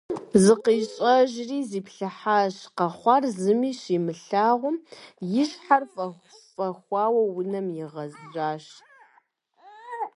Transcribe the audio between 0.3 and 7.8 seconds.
ЗыкъищӀэжри зиплъыхьащ, къэхъуар зыми щимылъагъум, и щхьэр фӀэхуауэ унэм